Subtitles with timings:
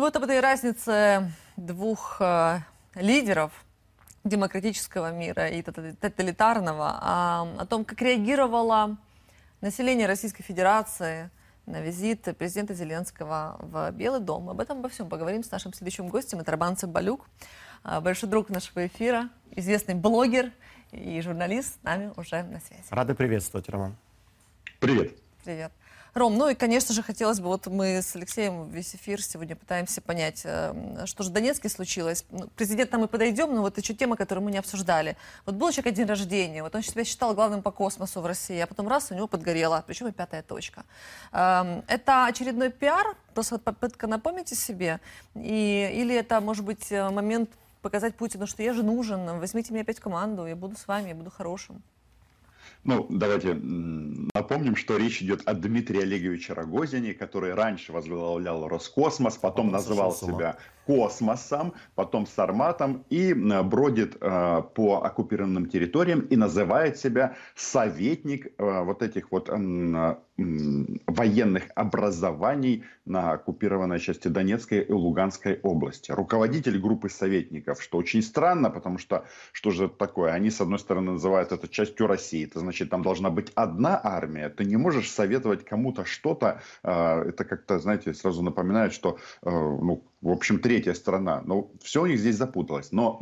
[0.00, 2.60] И вот об этой разнице двух э,
[2.94, 3.52] лидеров
[4.24, 8.96] демократического мира и тоталитарного, а, о том, как реагировало
[9.60, 11.28] население Российской Федерации
[11.66, 14.48] на визит президента Зеленского в Белый дом.
[14.48, 16.40] Об этом обо всем поговорим с нашим следующим гостем.
[16.40, 17.26] Это Роман Цымбалюк,
[17.84, 20.50] а, большой друг нашего эфира, известный блогер
[20.92, 22.84] и журналист с нами уже на связи.
[22.88, 23.94] Рады приветствовать, Роман.
[24.78, 25.12] Привет.
[25.44, 25.72] Привет.
[26.14, 30.00] Ром, ну и, конечно же, хотелось бы, вот мы с Алексеем весь эфир сегодня пытаемся
[30.00, 32.24] понять, э, что же в Донецке случилось.
[32.30, 35.16] Ну, президент нам и подойдем, но вот еще тема, которую мы не обсуждали.
[35.46, 38.66] Вот был человек день рождения, вот он себя считал главным по космосу в России, а
[38.66, 40.84] потом раз, у него подгорело, причем и пятая точка.
[41.32, 45.00] Эм, это очередной пиар, просто попытка напомнить о себе,
[45.36, 47.50] и, или это, может быть, э, момент
[47.82, 51.10] показать Путину, что я же нужен, возьмите меня опять в команду, я буду с вами,
[51.10, 51.82] я буду хорошим.
[52.82, 53.54] Ну, давайте
[54.34, 60.12] напомним, что речь идет о Дмитрии Олеговиче Рогозине, который раньше возглавлял Роскосмос, потом Он называл
[60.12, 60.56] себя
[60.86, 69.02] космосом, потом сарматом и бродит э, по оккупированным территориям и называет себя советник э, вот
[69.02, 70.16] этих вот э,
[71.06, 76.12] военных образований на оккупированной части Донецкой и Луганской области.
[76.12, 80.32] Руководитель группы советников, что очень странно, потому что что же это такое?
[80.32, 82.44] Они, с одной стороны, называют это частью России.
[82.44, 84.48] Это значит, там должна быть одна армия.
[84.48, 86.62] Ты не можешь советовать кому-то что-то.
[86.82, 91.42] Э, это как-то, знаете, сразу напоминает, что э, ну, в общем, третья сторона.
[91.44, 92.92] Но все у них здесь запуталось.
[92.92, 93.20] Но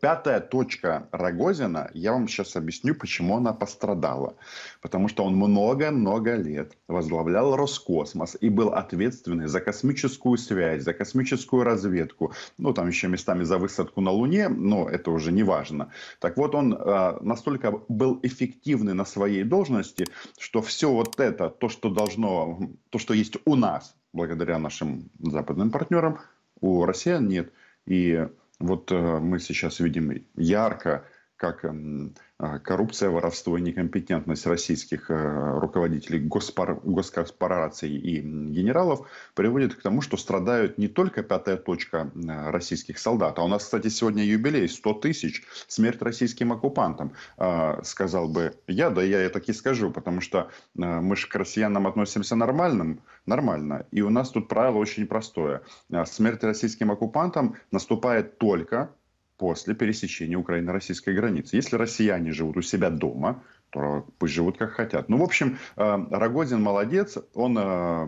[0.00, 4.36] пятая точка Рогозина, я вам сейчас объясню, почему она пострадала.
[4.82, 11.64] Потому что он много-много лет возглавлял Роскосмос и был ответственный за космическую связь, за космическую
[11.64, 12.32] разведку.
[12.58, 15.90] Ну, там еще местами за высадку на Луне, но это уже не важно.
[16.20, 20.06] Так вот, он э, настолько был эффективный на своей должности,
[20.38, 25.70] что все вот это, то, что должно, то, что есть у нас, благодаря нашим западным
[25.70, 26.20] партнерам,
[26.60, 27.52] у россиян нет.
[27.86, 28.26] И
[28.58, 31.04] вот э, мы сейчас видим ярко,
[31.42, 36.80] как эм, а, коррупция, воровство и некомпетентность российских э, руководителей госпор...
[36.84, 43.40] госкорпораций и генералов приводит к тому, что страдают не только пятая точка э, российских солдат,
[43.40, 48.90] а у нас, кстати, сегодня юбилей 100 тысяч, смерть российским оккупантам, а, сказал бы я,
[48.90, 50.46] да я так и скажу, потому что э,
[50.76, 55.62] мы же к россиянам относимся нормальным, нормально, и у нас тут правило очень простое.
[56.06, 58.90] Смерть российским оккупантам наступает только
[59.36, 61.56] после пересечения Украино-российской границы.
[61.56, 65.08] Если россияне живут у себя дома, то пусть живут как хотят.
[65.08, 68.06] Ну, в общем, э, Рогозин молодец, он э,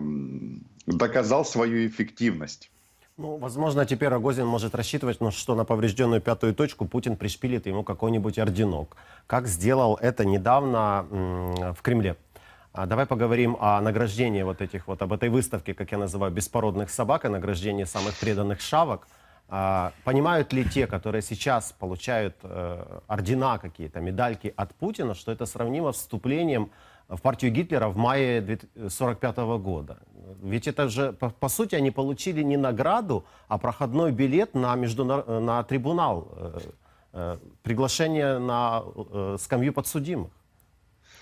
[0.85, 2.71] доказал свою эффективность.
[3.17, 7.83] Ну, возможно, теперь Рогозин может рассчитывать, ну, что на поврежденную пятую точку Путин пришпилит ему
[7.83, 8.97] какой-нибудь орденок.
[9.25, 11.05] Как сделал это недавно
[11.73, 12.17] в Кремле.
[12.73, 16.89] А давай поговорим о награждении вот этих вот, об этой выставке, как я называю, беспородных
[16.89, 19.07] собак, о награждении самых преданных шавок.
[19.47, 25.45] А, понимают ли те, которые сейчас получают э, ордена какие-то, медальки от Путина, что это
[25.45, 26.71] сравнимо с вступлением
[27.07, 29.99] в партию Гитлера в мае 1945 года?
[30.41, 35.27] Ведь это же, по, по сути, они получили не награду, а проходной билет на, междунар...
[35.27, 36.59] на трибунал, э,
[37.13, 40.31] э, приглашение на э, скамью подсудимых.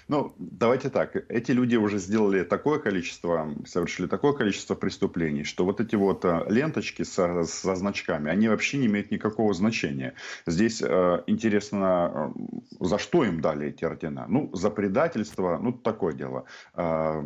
[0.07, 1.15] Ну, давайте так.
[1.29, 6.45] Эти люди уже сделали такое количество, совершили такое количество преступлений, что вот эти вот э,
[6.49, 10.13] ленточки со, со значками, они вообще не имеют никакого значения.
[10.45, 14.25] Здесь э, интересно, э, за что им дали эти ордена?
[14.27, 16.45] Ну, за предательство, ну, такое дело.
[16.73, 17.21] Э,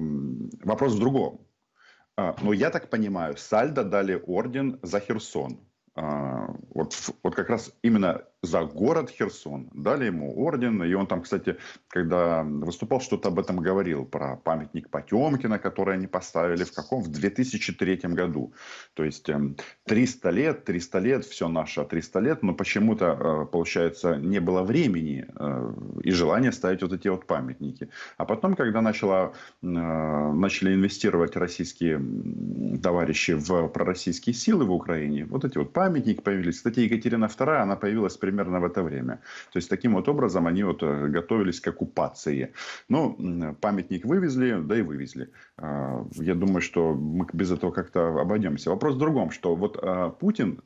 [0.63, 1.41] вопрос в другом.
[2.17, 5.59] Э, но я так понимаю, Сальдо дали орден за Херсон.
[5.95, 9.69] Э, вот, вот как раз именно за город Херсон.
[9.73, 14.89] Дали ему орден, и он там, кстати, когда выступал, что-то об этом говорил, про памятник
[14.89, 17.01] Потемкина, который они поставили в каком?
[17.01, 18.53] В 2003 году.
[18.93, 19.29] То есть
[19.85, 24.63] 300 эм, лет, 300 лет, все наше 300 лет, но почему-то, э, получается, не было
[24.63, 27.89] времени э, и желания ставить вот эти вот памятники.
[28.17, 32.01] А потом, когда начала, э, начали инвестировать российские
[32.81, 36.57] товарищи в пророссийские силы в Украине, вот эти вот памятники появились.
[36.57, 39.21] Кстати, Екатерина II, она появилась примерно в это время.
[39.51, 42.53] То есть таким вот образом они вот э, готовились к оккупации.
[42.89, 45.29] Ну, памятник вывезли, да и вывезли.
[45.57, 48.69] А, я думаю, что мы без этого как-то обойдемся.
[48.69, 50.61] Вопрос в другом, что вот а, Путин,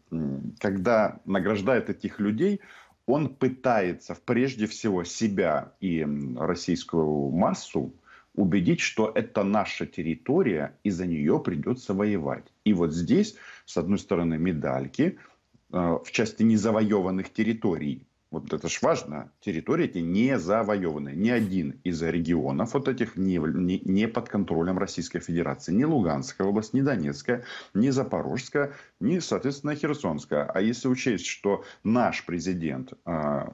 [0.60, 2.62] когда награждает этих людей,
[3.06, 6.08] он пытается прежде всего себя и
[6.38, 7.94] российскую массу
[8.36, 12.46] убедить, что это наша территория, и за нее придется воевать.
[12.64, 13.36] И вот здесь,
[13.66, 15.18] с одной стороны, медальки–
[15.72, 21.10] в части незавоеванных территорий вот это ж важно, территории эти не завоеваны.
[21.10, 25.74] Ни один из регионов вот этих не, не, не под контролем Российской Федерации.
[25.74, 30.46] Ни Луганская область, ни Донецкая, ни Запорожская, ни, соответственно, Херсонская.
[30.46, 33.50] А если учесть, что наш президент э,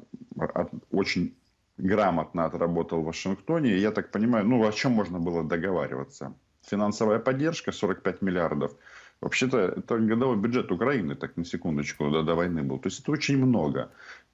[0.91, 1.35] очень
[1.77, 6.35] грамотно отработал в Вашингтоне, я так понимаю, ну о чем можно было договариваться?
[6.61, 8.75] Финансовая поддержка 45 миллиардов–
[9.21, 12.77] Вообще-то это годовой бюджет Украины, так на секундочку, до, до войны был.
[12.79, 13.89] То есть это очень много.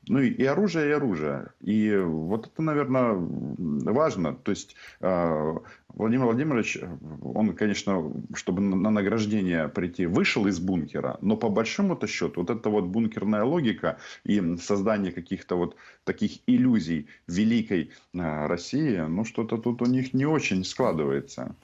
[0.09, 1.47] Ну и, и оружие, и оружие.
[1.61, 4.35] И вот это, наверное, важно.
[4.35, 5.53] То есть э,
[5.87, 6.77] Владимир Владимирович,
[7.21, 12.69] он, конечно, чтобы на награждение прийти, вышел из бункера, но по большому-то счету вот эта
[12.69, 19.81] вот бункерная логика и создание каких-то вот таких иллюзий великой э, России, ну что-то тут
[19.81, 21.55] у них не очень складывается.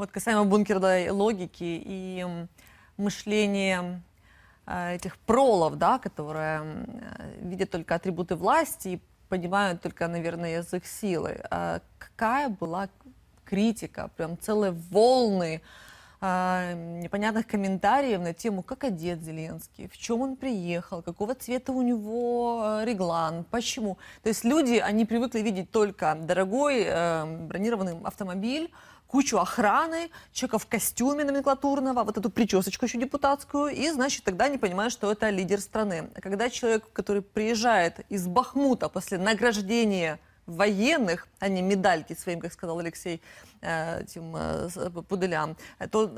[0.00, 2.26] Вот касаемо бункерной логики и
[2.96, 4.00] мышления
[4.64, 6.86] э, этих пролов, да, которые
[7.42, 11.42] видят только атрибуты власти и понимают только, наверное, язык силы.
[11.50, 12.88] А какая была
[13.44, 15.60] критика, прям целые волны
[16.22, 21.82] а, непонятных комментариев на тему, как одет Зеленский, в чем он приехал, какого цвета у
[21.82, 23.98] него реглан, почему.
[24.22, 26.84] То есть люди, они привыкли видеть только дорогой
[27.48, 28.70] бронированный автомобиль,
[29.10, 34.56] кучу охраны, человека в костюме номенклатурного, вот эту причесочку еще депутатскую, и, значит, тогда не
[34.56, 36.10] понимают, что это лидер страны.
[36.22, 40.20] Когда человек, который приезжает из Бахмута после награждения
[40.56, 43.20] военных, а не медальки своим, как сказал Алексей,
[43.60, 44.68] э, этим э,
[45.08, 45.56] пуделям,
[45.90, 46.10] то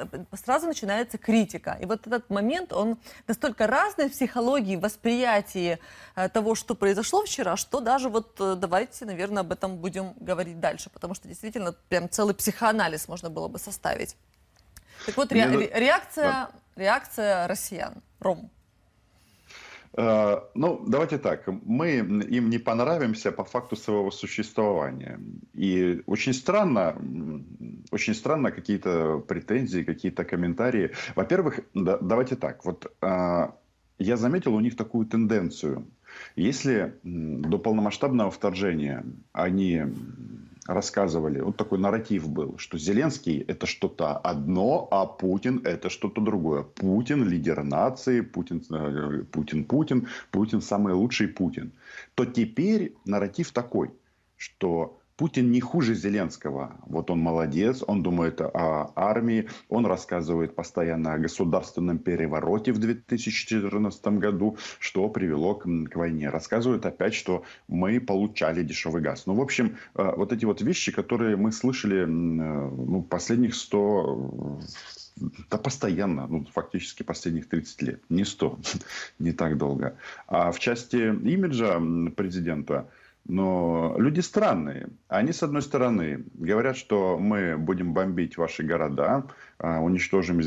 [0.44, 1.76] сразу начинается критика.
[1.80, 2.98] И вот этот момент, он
[3.28, 5.78] настолько разный в психологии, восприятии
[6.16, 10.90] э, того, что произошло вчера, что даже вот давайте, наверное, об этом будем говорить дальше,
[10.90, 14.16] потому что действительно прям целый психоанализ можно было бы составить.
[15.06, 17.94] Так вот, ре- реакция, реакция россиян.
[18.20, 18.50] Ром.
[19.94, 21.46] Э, ну, давайте так.
[21.46, 25.20] Мы им не понравимся по факту своего существования.
[25.54, 26.96] И очень странно,
[27.90, 30.92] очень странно какие-то претензии, какие-то комментарии.
[31.14, 32.64] Во-первых, да, давайте так.
[32.64, 33.48] Вот э,
[33.98, 35.86] я заметил у них такую тенденцию.
[36.36, 39.82] Если до полномасштабного вторжения они
[40.66, 46.62] рассказывали, вот такой нарратив был, что Зеленский это что-то одно, а Путин это что-то другое.
[46.62, 51.72] Путин лидер нации, Путин, э, Путин, Путин, Путин самый лучший Путин.
[52.14, 53.90] То теперь нарратив такой,
[54.36, 56.80] что Путин не хуже Зеленского.
[56.84, 64.04] Вот он молодец, он думает о армии, он рассказывает постоянно о государственном перевороте в 2014
[64.18, 66.28] году, что привело к, к войне.
[66.28, 69.26] Рассказывает опять, что мы получали дешевый газ.
[69.26, 74.60] Ну, в общем, э, вот эти вот вещи, которые мы слышали э, ну, последних 100
[75.50, 78.58] да постоянно, ну, фактически последних 30 лет, не 100,
[79.20, 79.96] не так долго.
[80.26, 81.80] А в части имиджа
[82.16, 82.88] президента,
[83.26, 84.88] но люди странные.
[85.08, 89.24] Они, с одной стороны, говорят, что мы будем бомбить ваши города,
[89.58, 90.40] а, уничтожим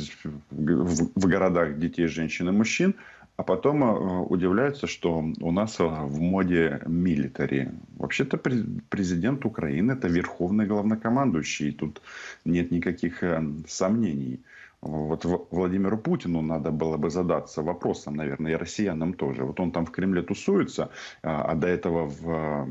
[0.51, 2.95] в городах детей, женщин и мужчин,
[3.37, 7.71] а потом а, удивляются, что у нас в моде милитари.
[7.97, 11.71] Вообще-то президент Украины– это верховный главнокомандующий.
[11.71, 12.01] Тут
[12.43, 13.23] нет никаких
[13.67, 14.41] сомнений.
[14.85, 19.43] Вот Владимиру Путину надо было бы задаться вопросом, наверное, и россиянам тоже.
[19.43, 20.91] Вот он там в Кремле тусуется,
[21.23, 22.67] а, а до этого в,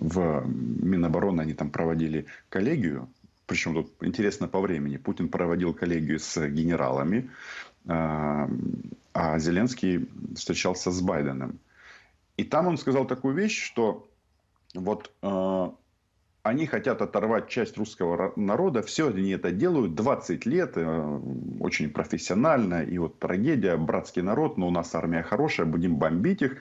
[0.00, 3.08] в Минобороны они там проводили коллегию.
[3.46, 4.98] Причем тут интересно по времени.
[4.98, 7.30] Путин проводил коллегию с генералами,
[7.86, 8.50] а,
[9.14, 11.58] а Зеленский встречался с Байденом.
[12.36, 14.06] И там он сказал такую вещь, что
[14.74, 15.74] вот а,
[16.42, 18.82] они хотят оторвать часть русского народа.
[18.82, 21.20] Все они это делают 20 лет, э,
[21.60, 22.82] очень профессионально.
[22.82, 26.58] И вот трагедия, братский народ, но у нас армия хорошая, будем бомбить их.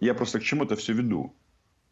[0.00, 1.34] Я просто к чему это все веду.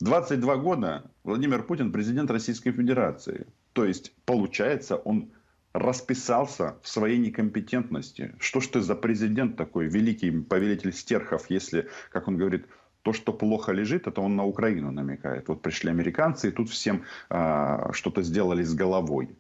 [0.01, 3.47] 22 года Владимир Путин президент Российской Федерации.
[3.73, 5.33] То есть, получается, он
[5.73, 8.35] расписался в своей некомпетентности.
[8.39, 12.67] Что ж ты за президент такой, великий повелитель стерхов, если, как он говорит,
[13.09, 15.49] то, что плохо лежит, это он на Украину намекает.
[15.49, 19.31] Вот пришли американцы, и тут всем э, что-то сделали с головой.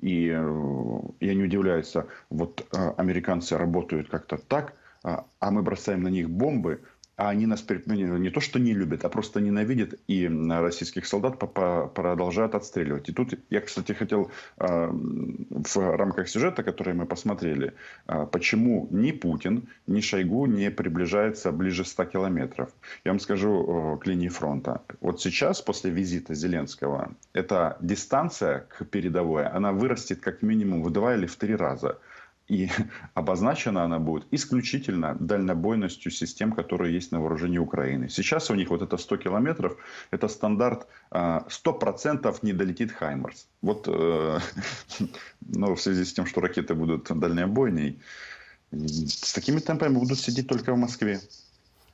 [0.00, 1.96] И э, я не удивляюсь,
[2.30, 6.78] вот э, американцы работают как-то так, а мы бросаем на них бомбы,
[7.16, 11.38] а они нас ну, не то что не любят, а просто ненавидят, и российских солдат
[11.38, 13.08] продолжают отстреливать.
[13.08, 17.74] И тут я, кстати, хотел а, в рамках сюжета, который мы посмотрели,
[18.06, 22.70] а, почему ни Путин, ни Шойгу не приближается ближе 100 километров.
[23.04, 24.82] Я вам скажу к линии фронта.
[25.00, 31.14] Вот сейчас, после визита Зеленского, эта дистанция к передовой, она вырастет как минимум в два
[31.14, 31.98] или в три раза.
[32.52, 32.68] И
[33.14, 38.10] обозначена она будет исключительно дальнобойностью систем, которые есть на вооружении Украины.
[38.10, 39.76] Сейчас у них вот это 100 километров,
[40.10, 43.46] это стандарт 100% а, не долетит Хаймерс.
[43.62, 44.38] Вот э,
[45.40, 47.98] ну, в связи с тем, что ракеты будут дальнобойней,
[48.70, 51.20] с такими темпами будут сидеть только в Москве.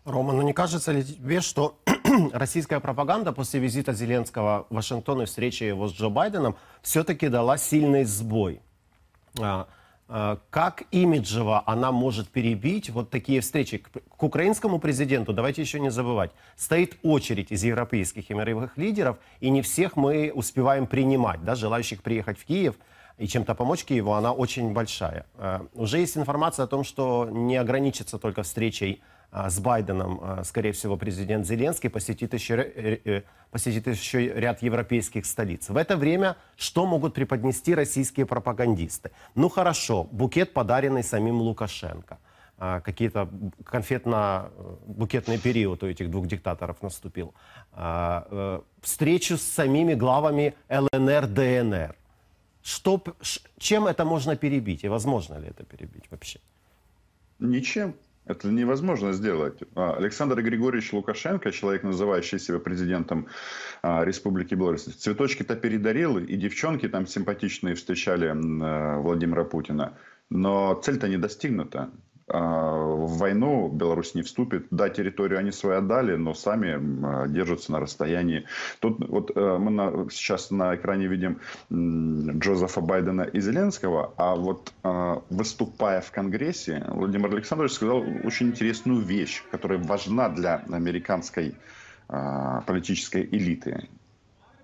[0.04, 1.78] Рома, ну не кажется ли тебе, что
[2.32, 7.58] российская пропаганда после визита Зеленского в Вашингтон и встречи его с Джо Байденом все-таки дала
[7.58, 8.60] сильный сбой?
[10.10, 13.78] А, как имиджево она может перебить вот такие встречи?
[13.78, 19.50] К, украинскому президенту, давайте еще не забывать, стоит очередь из европейских и мировых лидеров, и
[19.50, 22.76] не всех мы успеваем принимать, да, желающих приехать в Киев
[23.18, 25.26] и чем-то помочь Киеву, она очень большая.
[25.36, 30.72] А, уже есть информация о том, что не ограничится только встречей с Байденом, а, скорее
[30.72, 35.68] всего, президент Зеленский посетит еще, э, э, посетит еще ряд европейских столиц.
[35.68, 39.10] В это время что могут преподнести российские пропагандисты?
[39.34, 42.18] Ну хорошо, букет, подаренный самим Лукашенко.
[42.56, 43.28] А, какие-то
[43.64, 47.34] конфетно-букетный э, период у этих двух диктаторов наступил.
[48.80, 51.94] Встречу с самими главами ЛНР, ДНР.
[52.62, 53.02] Что,
[53.58, 54.84] чем это можно перебить?
[54.84, 56.40] И возможно ли это перебить вообще?
[57.38, 57.94] Ничем.
[58.28, 59.58] Это невозможно сделать.
[59.74, 63.26] А, Александр Григорьевич Лукашенко, человек, называющий себя президентом
[63.82, 69.94] а, Республики Беларусь, цветочки-то передарил, и девчонки там симпатичные встречали э, Владимира Путина.
[70.30, 71.90] Но цель-то не достигнута.
[72.30, 74.66] А, в войну Беларусь не вступит.
[74.70, 78.44] Да, территорию они свою отдали, но сами держатся на расстоянии.
[78.80, 84.72] Тут вот э, мы на, сейчас на экране видим Джозефа Байдена и Зеленского, а вот
[84.82, 91.54] а, выступая в Конгрессе, Владимир Александрович сказал очень интересную вещь, которая важна для американской
[92.08, 93.88] а, политической элиты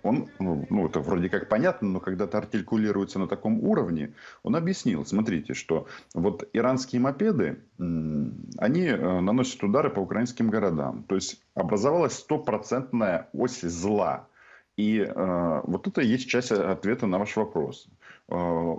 [0.04, 4.54] он, ну, ну, это вроде как понятно, но когда это артикулируется на таком уровне, он
[4.54, 11.04] объяснил, смотрите, что вот иранские мопеды, они э, наносят удары по украинским городам.
[11.08, 14.28] То есть образовалась стопроцентная ось зла.
[14.76, 17.88] И э, вот это и есть часть ответа на ваш вопрос.
[18.28, 18.74] Э,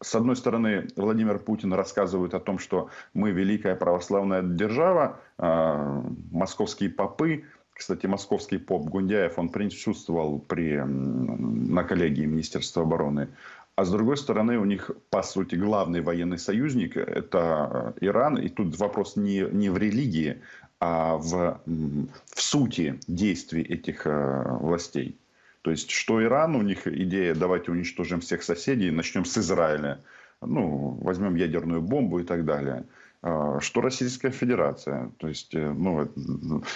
[0.00, 6.90] с одной стороны, Владимир Путин рассказывает о том, что мы великая православная держава, э, московские
[6.90, 7.44] попы
[7.78, 13.28] кстати, московский поп Гундяев, он присутствовал при, на коллегии Министерства обороны.
[13.76, 18.36] А с другой стороны, у них, по сути, главный военный союзник– это э, Иран.
[18.36, 20.42] И тут вопрос не, не в религии,
[20.80, 25.16] а в, в сути действий этих э, властей.
[25.62, 30.00] То есть, что Иран, у них идея «давайте уничтожим всех соседей, начнем с Израиля».
[30.40, 32.86] Ну, возьмем ядерную бомбу и так далее–
[33.22, 35.10] что Российская Федерация.
[35.18, 36.08] То есть, э, ну,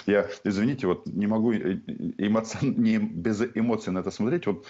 [0.07, 1.79] я, извините, вот не могу э,
[2.19, 2.59] эмоци...
[2.63, 4.47] не, без эмоций на это смотреть.
[4.47, 4.67] Вот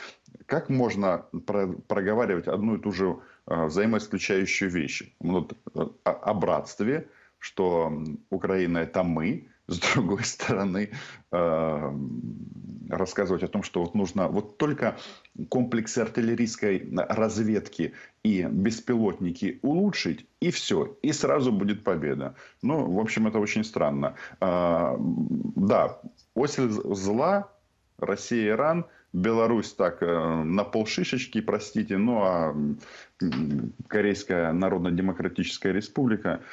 [0.46, 5.14] как можно про, проговаривать одну и ту же а, взаимоисключающую вещь?
[5.20, 10.90] Вот, о, о братстве, что Украина это мы, с другой стороны,
[11.32, 11.92] э,
[12.96, 14.96] рассказывать о том, что вот нужно вот только
[15.48, 22.34] комплексы артиллерийской разведки и беспилотники улучшить, и все, и сразу будет победа.
[22.62, 24.14] Ну, в общем, это очень странно.
[24.40, 25.98] Э, да,
[26.34, 27.48] осель зла,
[27.98, 32.56] Россия, Иран, Беларусь так э, на полшишечки, простите, ну а
[33.88, 36.40] Корейская Народно-Демократическая Республика–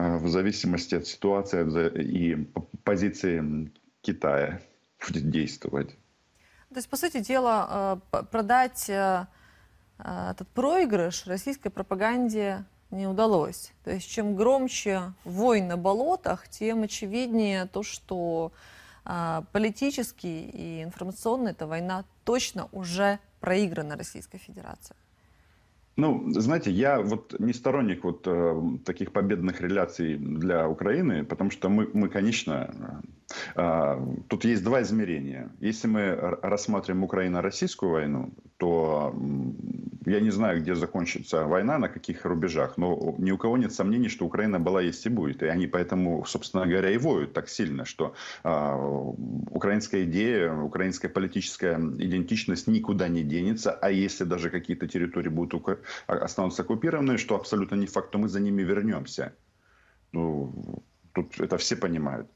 [0.00, 2.46] Э, в зависимости от ситуации и
[2.84, 3.70] позиции
[4.02, 4.60] Китая
[5.06, 5.90] будет действовать.
[6.68, 9.26] То есть, по сути дела, э, продать э,
[9.98, 13.72] этот проигрыш российской пропаганде не удалось.
[13.84, 18.52] То есть, чем громче войн на болотах, тем очевиднее то, что
[19.52, 24.96] политически и информационно эта война точно уже проиграна Российской Федерацией.
[25.96, 31.68] Ну, знаете, я вот не сторонник вот э, таких победных реляций для Украины, потому что
[31.68, 33.00] мы, мы конечно, э, э,
[33.54, 35.50] тут есть два измерения.
[35.60, 39.14] Если мы рассматриваем Украино-российскую войну, то
[40.06, 44.08] я не знаю, где закончится война, на каких рубежах, но ни у кого нет сомнений,
[44.08, 45.42] что Украина была, есть и будет.
[45.42, 48.76] И они поэтому, собственно говоря, и воют так сильно, что э,
[49.50, 55.50] украинская идея, украинская политическая идентичность никуда не денется, а если даже какие-то территории будут
[56.06, 59.32] а, останутся оккупированные, что абсолютно не факт, то мы за ними вернемся.
[60.12, 60.82] Ну,
[61.12, 62.26] тут это все понимают.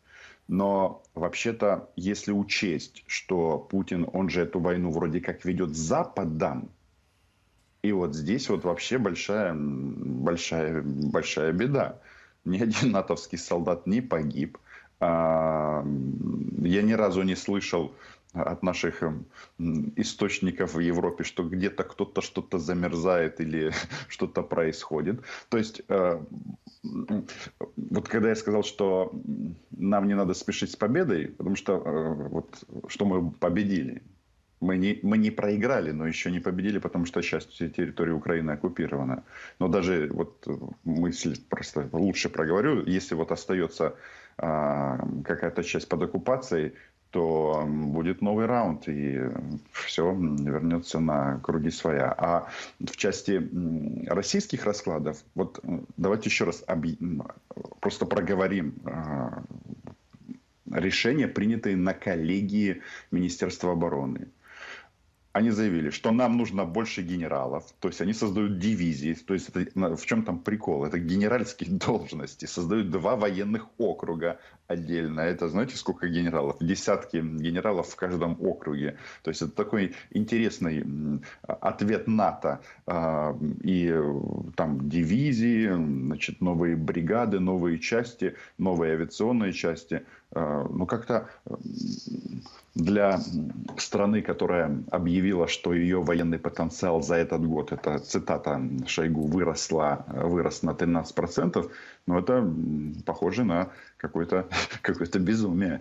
[0.48, 6.70] Но вообще-то, если учесть, что Путин, он же эту войну вроде как ведет Западом,
[7.84, 12.00] и вот здесь вот вообще большая, большая, большая беда.
[12.46, 14.56] Ни один натовский солдат не погиб.
[15.00, 15.84] А,
[16.62, 17.94] я ни разу не слышал
[18.34, 19.02] от наших
[19.96, 23.72] источников в Европе, что где-то кто-то что-то замерзает или
[24.08, 25.22] что-то происходит.
[25.48, 26.20] То есть, э,
[26.82, 29.12] вот когда я сказал, что
[29.70, 34.02] нам не надо спешить с победой, потому что э, вот, что мы победили,
[34.60, 39.22] мы не, мы не проиграли, но еще не победили, потому что часть территории Украины оккупирована.
[39.58, 40.46] Но даже вот
[40.84, 43.94] мысль просто лучше проговорю, если вот остается
[44.38, 46.72] а, какая-то часть под оккупацией,
[47.14, 49.20] то будет новый раунд, и
[49.70, 52.12] все вернется на круги своя.
[52.18, 52.48] А
[52.80, 53.40] в части
[54.08, 55.60] российских раскладов, вот
[55.96, 56.96] давайте еще раз объ...
[57.78, 59.44] просто проговорим а,
[60.72, 64.26] решения, принятые на коллегии Министерства обороны
[65.34, 69.96] они заявили, что нам нужно больше генералов, то есть они создают дивизии, то есть это,
[69.96, 70.84] в чем там прикол?
[70.84, 75.20] Это генеральские должности, создают два военных округа отдельно.
[75.20, 76.56] Это знаете, сколько генералов?
[76.60, 78.96] Десятки генералов в каждом округе.
[79.22, 80.84] То есть это такой интересный
[81.42, 82.60] ответ НАТО.
[82.86, 83.94] А, и
[84.56, 90.04] там дивизии, значит, новые бригады, новые части, новые авиационные части.
[90.32, 91.28] А, ну, как-то
[92.74, 93.20] для
[93.76, 100.62] страны, которая объявила, что ее военный потенциал за этот год, это цитата Шойгу, выросла, вырос
[100.62, 101.70] на 13%,
[102.06, 102.46] но это
[103.04, 104.48] похоже на какое-то
[104.82, 105.80] какое безумие.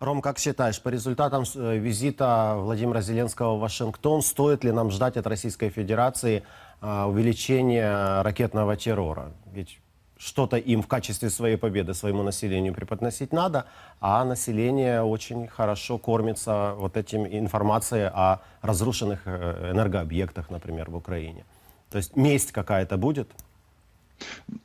[0.00, 5.16] Ром, как считаешь, по результатам э, визита Владимира Зеленского в Вашингтон, стоит ли нам ждать
[5.16, 6.42] от Российской Федерации
[6.80, 9.32] а, увеличения ракетного террора?
[9.52, 9.78] Ведь
[10.16, 13.66] что-то им в качестве своей победы своему населению преподносить надо,
[14.00, 21.44] а население очень хорошо кормится вот этим информацией о разрушенных э, энергообъектах, например, в Украине.
[21.90, 23.30] То есть месть какая-то будет?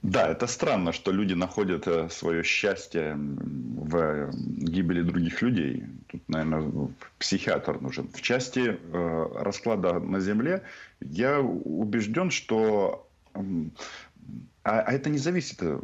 [0.01, 5.85] Да, это странно, что люди находят э, свое счастье в гибели других людей.
[6.07, 8.07] Тут, наверное, психиатр нужен.
[8.09, 10.63] В части э, расклада на Земле
[10.99, 15.79] я убежден, что а, а это не зависит э,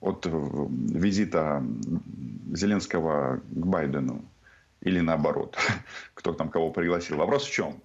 [0.00, 1.64] от э, визита
[2.52, 4.24] Зеленского к Байдену
[4.80, 5.56] или наоборот,
[6.14, 7.16] кто там кого пригласил.
[7.16, 7.80] Вопрос в чем?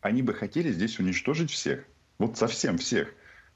[0.00, 1.84] Они бы хотели здесь уничтожить всех.
[2.18, 3.12] Вот совсем всех.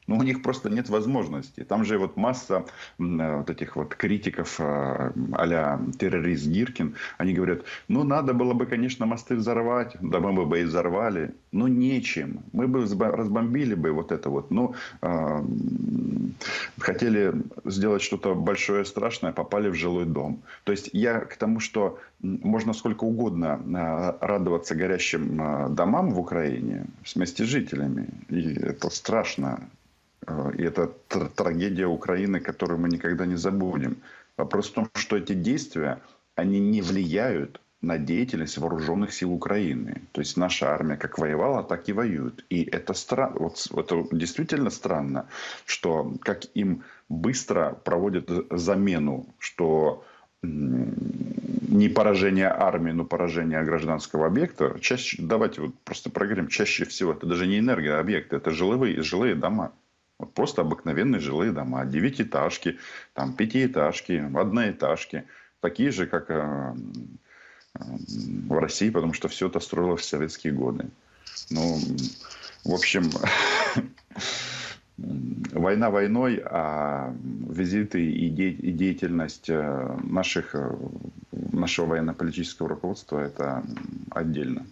[0.06, 1.64] Но у них просто нет возможности.
[1.64, 2.64] Там же вот масса
[2.98, 6.94] э, вот этих вот критиков а террорист Гиркин.
[7.18, 9.96] Они говорят, ну надо было бы, конечно, мосты взорвать.
[10.00, 11.34] Да мы бы и взорвали.
[11.52, 12.40] Но нечем.
[12.52, 14.50] Мы бы разбомбили бы вот это вот.
[14.50, 15.44] Ну, э,
[16.78, 17.32] хотели
[17.64, 20.42] сделать что-то большое, страшное, попали в жилой дом.
[20.64, 27.14] То есть я к тому, что можно сколько угодно радоваться горящим домам в Украине с
[27.44, 28.08] жителями.
[28.28, 29.68] И это страшно.
[30.26, 30.86] Э, и это
[31.34, 33.96] трагедия Украины, которую мы никогда не забудем.
[34.36, 36.00] Вопрос в том, что эти действия,
[36.34, 40.02] они не влияют на деятельность вооруженных сил Украины.
[40.12, 42.44] То есть наша армия как воевала, так и воюет.
[42.50, 43.30] И это, стра...
[43.34, 45.28] вот, это действительно странно,
[45.66, 50.04] что как им быстро проводят замену, что
[50.42, 54.78] не поражение армии, но поражение гражданского объекта.
[54.80, 59.72] Чаще, давайте вот просто проговорим, чаще всего это даже не энергообъекты, это жилые, жилые дома.
[60.18, 62.78] Вот просто обыкновенные жилые дома, девятиэтажки,
[63.12, 65.24] там пятиэтажки, одноэтажки,
[65.60, 66.74] такие же, как э,
[67.74, 67.78] э,
[68.48, 70.88] в России, потому что все это строилось в советские годы.
[71.50, 71.78] Ну,
[72.64, 73.10] в общем,
[74.96, 77.14] война войной, а
[77.50, 80.54] визиты и деятельность э, наших,
[81.32, 83.62] нашего военно-политического руководства– это
[84.10, 84.66] отдельно.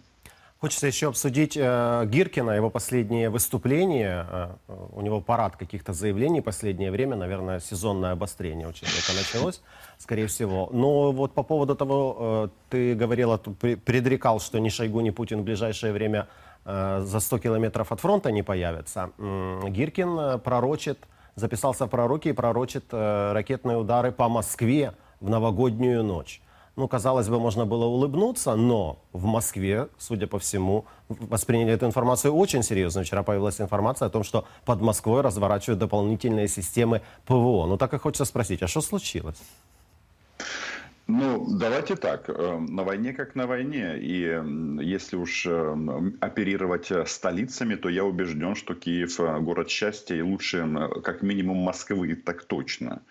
[0.59, 4.25] Хочется еще обсудить э, Гиркина, его последнее выступление.
[4.29, 4.55] Э,
[4.93, 9.61] у него парад каких-то заявлений последнее время, наверное, сезонное обострение очень это началось,
[9.97, 10.69] скорее всего.
[10.71, 15.43] Но вот по поводу того, э, ты говорила, предрекал, что ни Шойгу, ни Путин в
[15.43, 16.29] ближайшее время
[16.63, 19.11] э, за 100 километров от фронта не появятся.
[19.17, 20.99] Э, Гиркин пророчит,
[21.35, 26.41] записался в пророки и пророчит э, ракетные удары по Москве в новогоднюю ночь.
[26.75, 32.35] Ну, казалось бы, можно было улыбнуться, но в Москве, судя по всему, восприняли эту информацию
[32.35, 33.03] очень серьезно.
[33.03, 37.65] Вчера появилась информация о том, что под Москвой разворачивают дополнительные системы ПВО.
[37.65, 39.37] Ну, так и хочется спросить, а что случилось?
[41.07, 42.29] Ну, давайте так.
[42.29, 43.97] Э, на войне как на войне.
[43.99, 44.41] И
[44.83, 45.75] если уж э,
[46.19, 50.67] оперировать э, столицами, то я убежден, что Киев– город счастья и лучше
[51.03, 53.03] как минимум Москвы, так точно.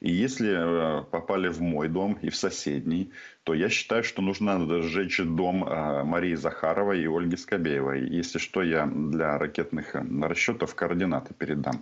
[0.00, 3.12] И если попали в мой дом и в соседний,
[3.48, 8.06] то я считаю, что нужно сжечь дом а, Марии Захаровой и Ольги Скобеевой.
[8.06, 11.80] Если что, я для ракетных расчетов координаты передам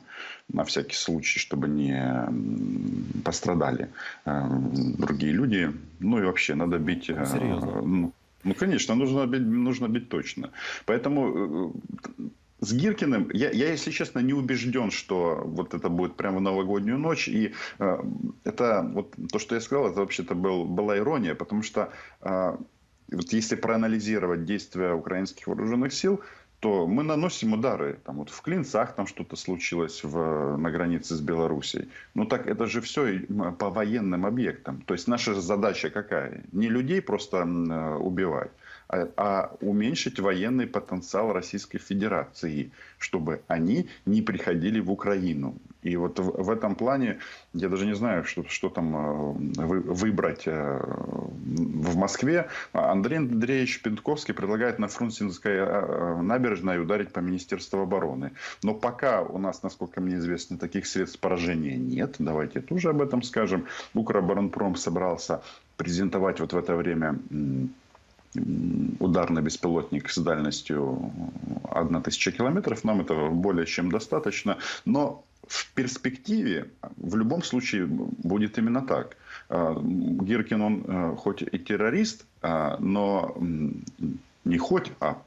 [0.53, 2.01] на всякий случай, чтобы не
[3.25, 3.89] пострадали
[4.25, 4.49] а,
[4.99, 5.73] другие люди.
[5.99, 7.11] Ну и вообще, надо бить...
[7.11, 8.13] А, Серьезно?
[8.45, 10.51] Ну, конечно, нужно быть, нужно быть точно.
[10.85, 11.73] Поэтому
[12.17, 12.23] э,
[12.61, 16.99] с Гиркиным я, я, если честно, не убежден, что вот это будет прямо в новогоднюю
[16.99, 17.29] ночь.
[17.29, 17.99] И э,
[18.45, 21.93] это вот то, что я сказал, это вообще-то был, была ирония, потому что
[22.23, 22.57] э,
[23.13, 26.21] вот если проанализировать действия украинских вооруженных сил,
[26.61, 27.99] то мы наносим удары.
[28.05, 31.89] Там вот в Клинцах там что-то случилось в, на границе с Белоруссией.
[32.15, 33.21] Ну так это же все
[33.59, 34.81] по военным объектам.
[34.87, 36.45] То есть наша задача какая?
[36.53, 38.51] Не людей просто э, убивать,
[38.89, 45.57] а, а уменьшить военный потенциал Российской Федерации, чтобы они не приходили в Украину.
[45.83, 47.19] И вот в, этом плане
[47.53, 52.49] я даже не знаю, что, что там э, вы, выбрать э, в Москве.
[52.73, 58.33] Андрей Андреевич Пентковский предлагает на Фрунзенской э, набережной ударить по Министерству обороны.
[58.65, 62.17] Но пока у нас, насколько мне известно, таких средств поражения нет.
[62.19, 63.67] Давайте тоже об этом скажем.
[63.95, 65.43] Укроборонпром собрался
[65.77, 67.19] презентовать вот в это время
[68.99, 71.13] ударный беспилотник с дальностью
[71.71, 72.85] 1000 километров.
[72.85, 74.59] Нам этого более чем достаточно.
[74.85, 79.17] Но в перспективе в любом случае будет именно так.
[79.49, 83.37] А, Гиркин, он э, хоть и террорист, а, но
[84.45, 85.23] не хоть, а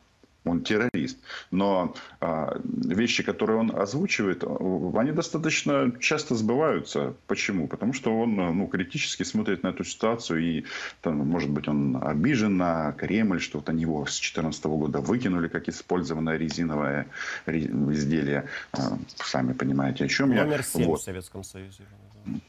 [0.45, 1.17] он террорист.
[1.52, 7.13] Но а, вещи, которые он озвучивает, они достаточно часто сбываются.
[7.28, 7.67] Почему?
[7.67, 10.65] Потому что он ну, критически смотрит на эту ситуацию и,
[11.02, 15.47] там, может быть, он обижен на Кремль, что вот они его с 2014 года выкинули
[15.47, 17.08] как использованное резиновое
[17.45, 18.45] изделие.
[18.71, 20.45] А, сами понимаете, о чем Номер я.
[20.45, 21.02] Номер 7 вот.
[21.02, 21.84] в Советском Союзе.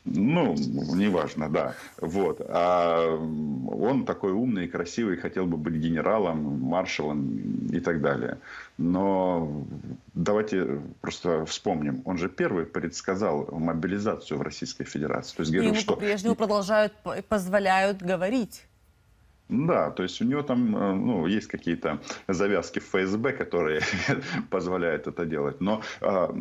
[0.05, 0.55] Ну,
[0.95, 1.75] неважно, да.
[2.01, 2.41] Вот.
[2.49, 8.39] А он такой умный, красивый, хотел бы быть генералом, маршалом и так далее.
[8.79, 9.65] Но
[10.15, 12.03] давайте просто вспомним.
[12.05, 15.37] Он же первый предсказал мобилизацию в Российской Федерации.
[15.37, 15.95] То есть, говорил, ему что...
[15.95, 16.93] по-прежнему продолжают,
[17.29, 18.65] позволяют говорить.
[19.51, 23.83] Да, то есть у него там э, ну, есть какие-то завязки в ФСБ, которые
[24.51, 25.61] позволяют это делать.
[25.61, 26.33] Но а,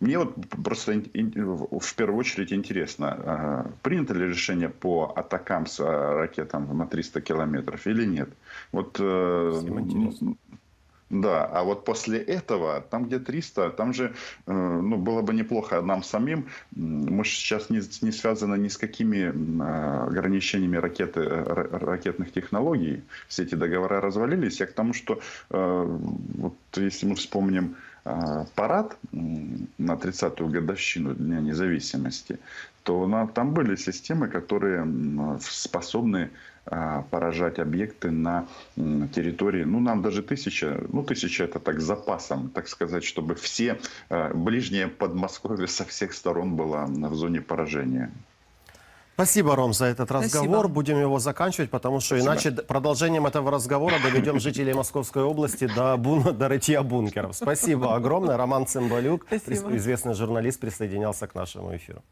[0.00, 6.14] мне вот просто в первую очередь интересно, а, принято ли решение по атакам с а,
[6.14, 8.28] ракетам на 300 километров или нет?
[8.72, 9.62] Вот, э,
[11.08, 14.12] да, а вот после этого, там где 300, там же
[14.46, 16.48] э, ну, было бы неплохо нам самим.
[16.74, 23.04] Мы же сейчас не, не связаны ни с какими а, ограничениями ракеты, ракетных технологий.
[23.28, 24.58] Все эти договора развалились.
[24.58, 25.98] Я к тому, что э,
[26.38, 27.76] вот если мы вспомним
[28.54, 32.38] парад на 30-ю годовщину Дня независимости,
[32.82, 34.86] то там были системы, которые
[35.40, 36.30] способны
[36.68, 42.66] а, поражать объекты на территории, ну, нам даже тысяча, ну, тысяча это так запасом, так
[42.66, 48.10] сказать, чтобы все а, ближнее Подмосковье со всех сторон было в зоне поражения.
[49.16, 50.48] Спасибо, Ром, за этот разговор.
[50.48, 50.68] Спасибо.
[50.68, 52.32] Будем его заканчивать, потому что Спасибо.
[52.32, 56.36] иначе продолжением этого разговора доведем жителей Московской области до, бун...
[56.36, 57.34] до рытья бункеров.
[57.34, 58.36] Спасибо огромное.
[58.36, 62.02] Роман Цымбалюк, известный журналист, присоединялся к нашему эфиру.